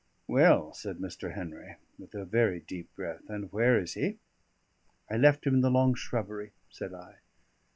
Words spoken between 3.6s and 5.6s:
is he?" "I left him